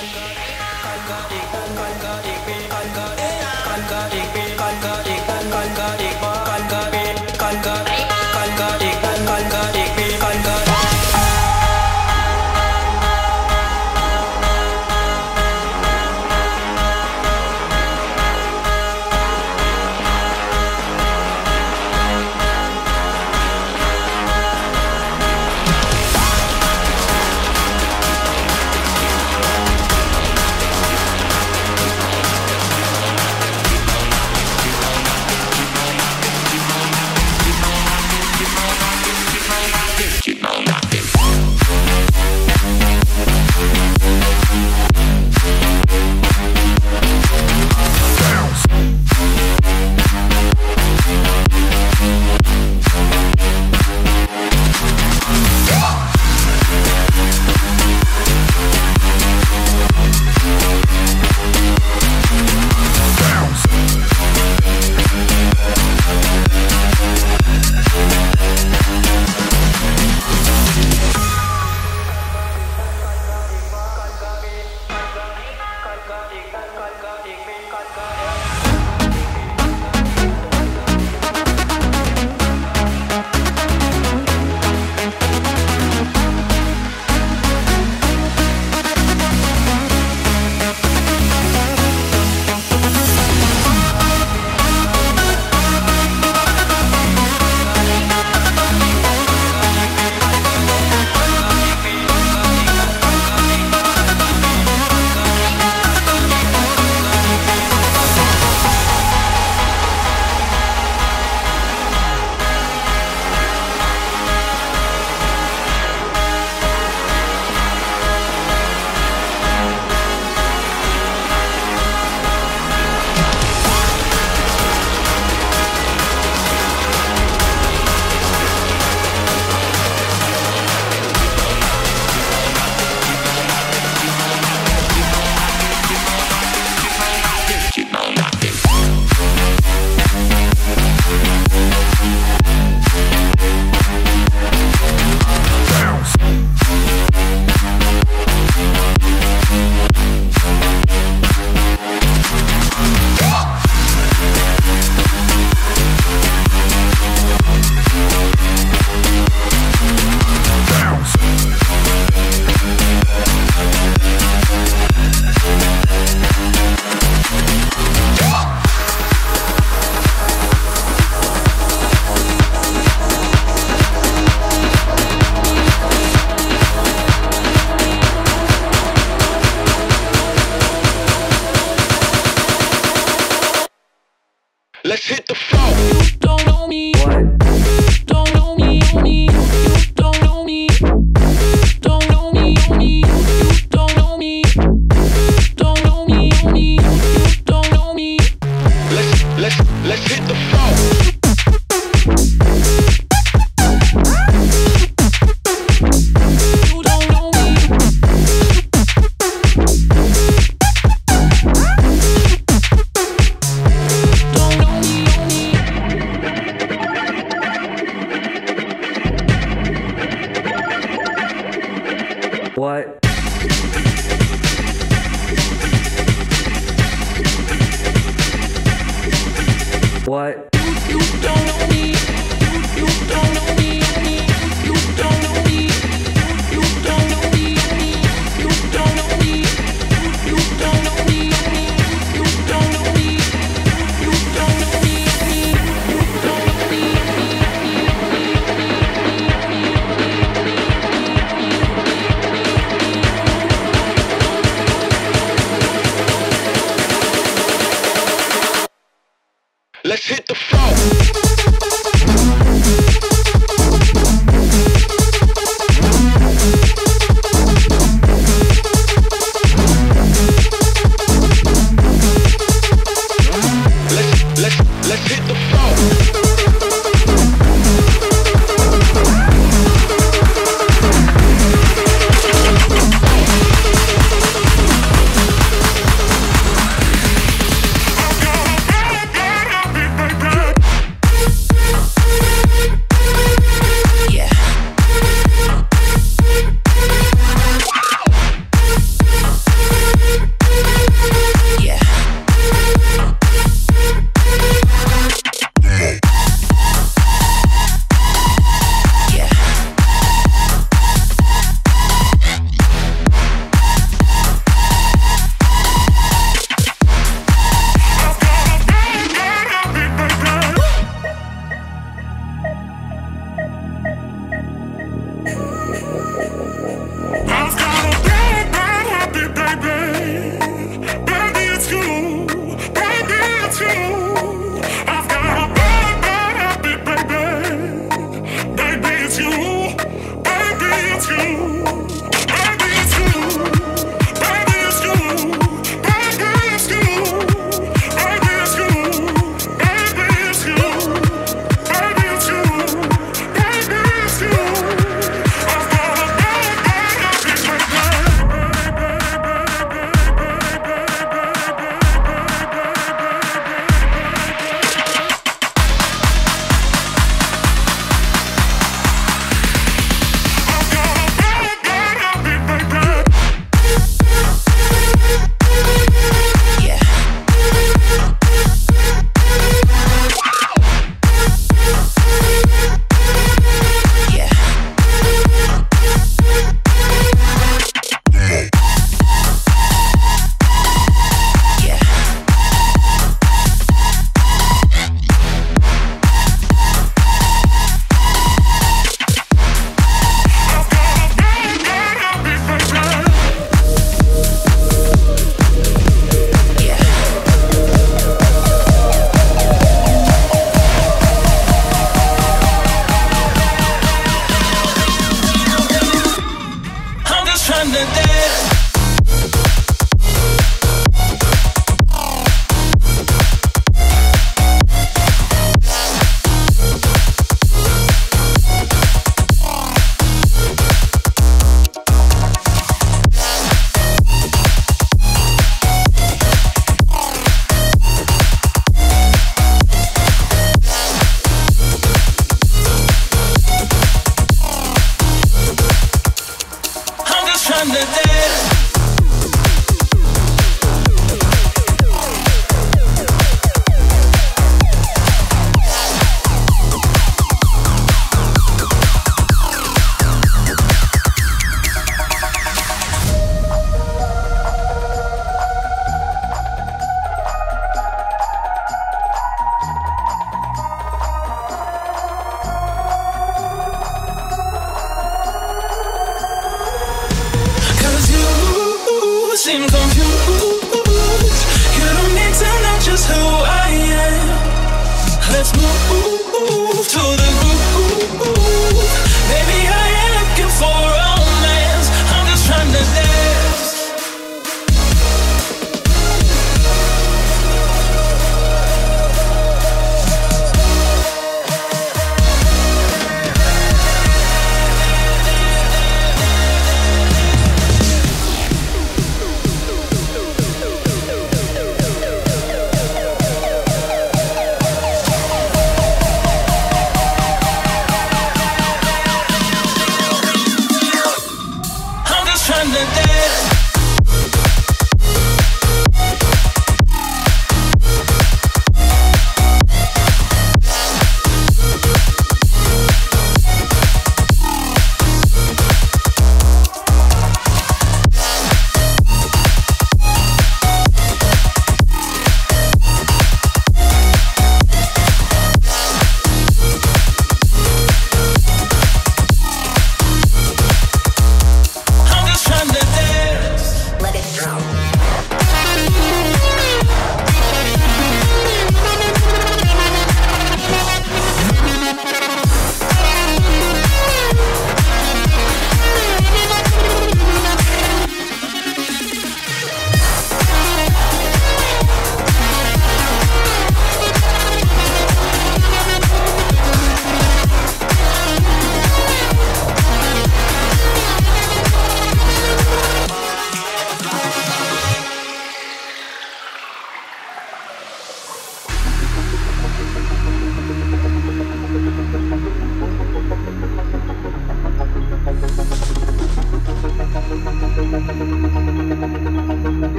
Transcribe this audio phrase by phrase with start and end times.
[0.00, 3.28] Con có đi, con có đi, con có đi, con có đi, con có đi,
[3.64, 4.39] con có đi, con có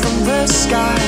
[0.00, 0.98] from the sky?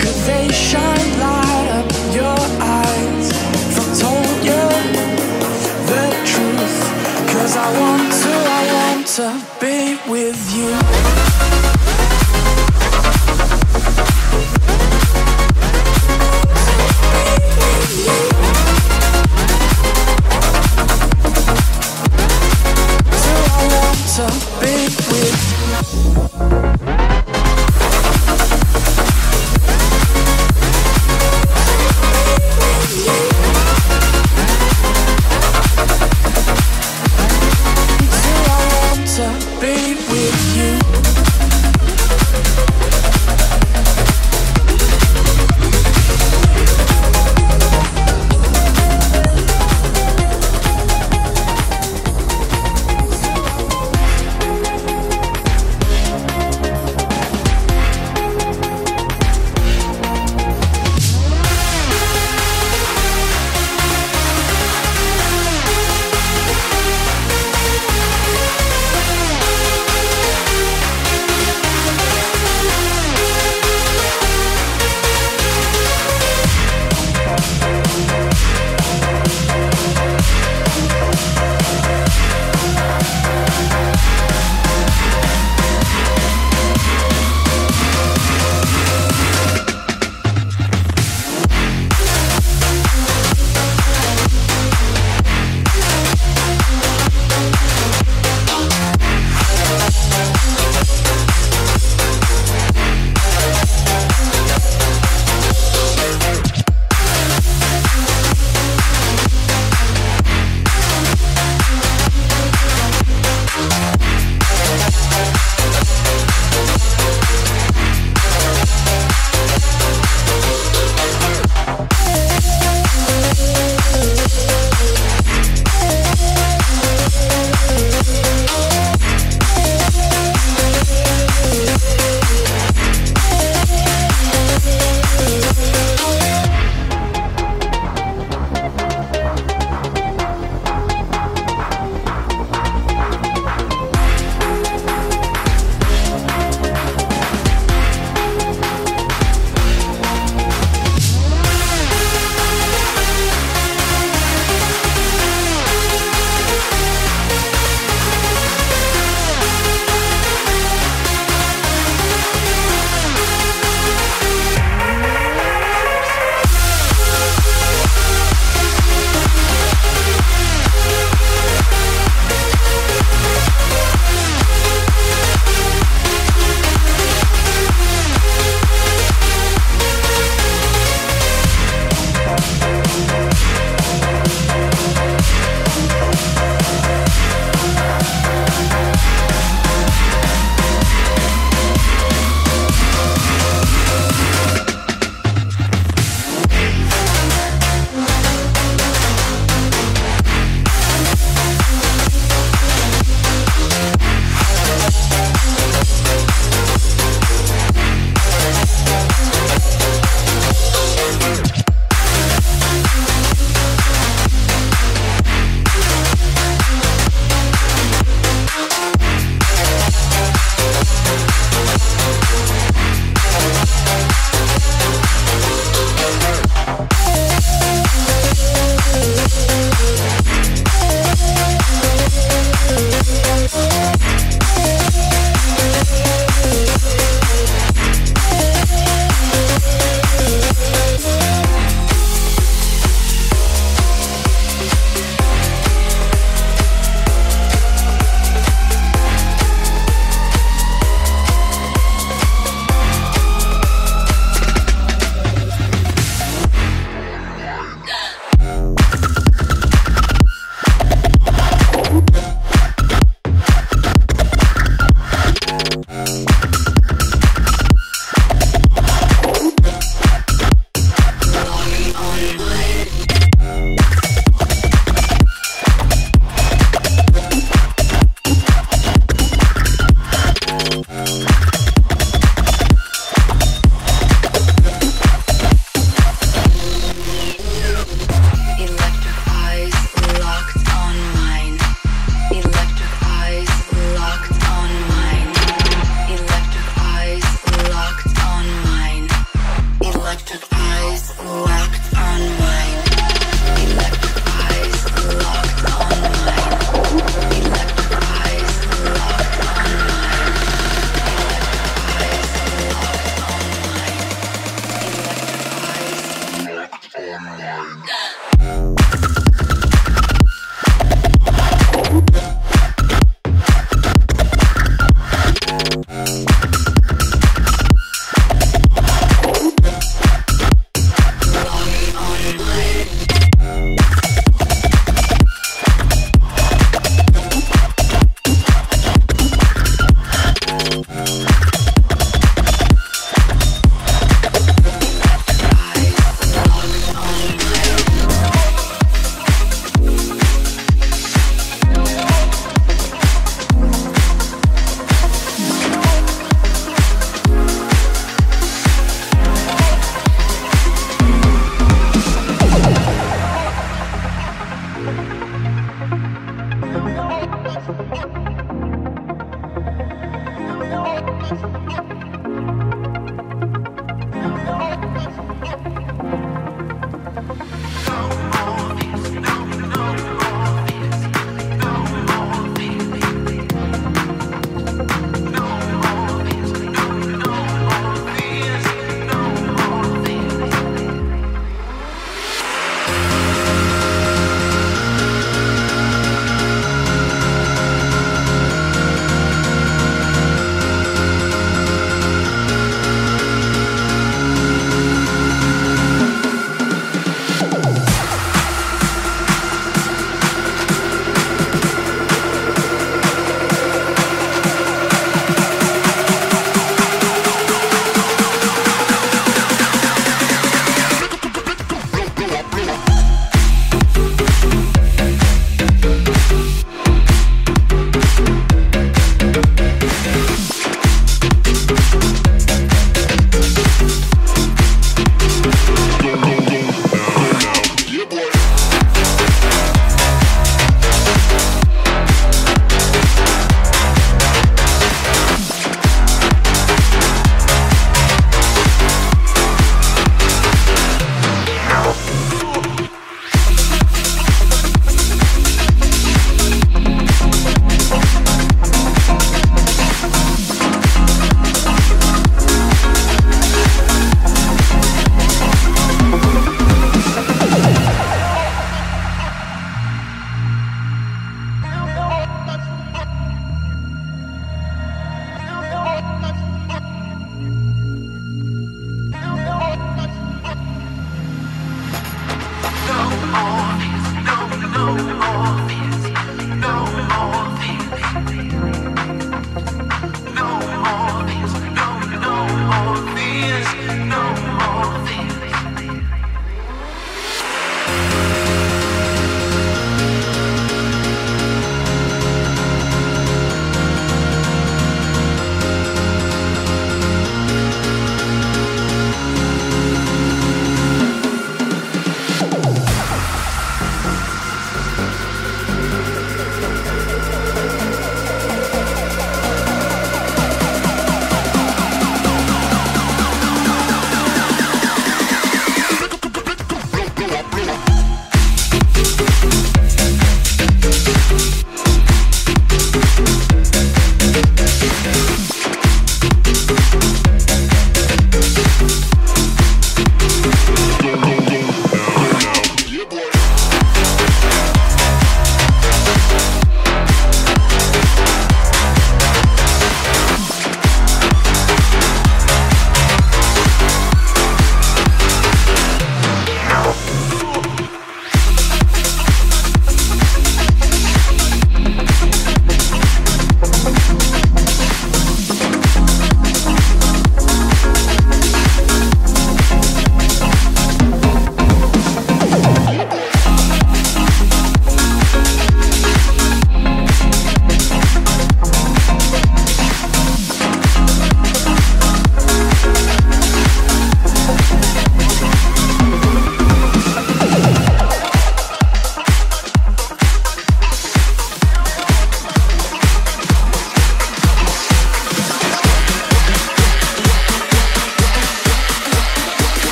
[0.00, 3.26] Could they shine light up your eyes?
[3.74, 4.64] From told you
[5.90, 6.78] the truth.
[7.32, 9.28] Cause I want to, I want to
[9.60, 10.95] be with you.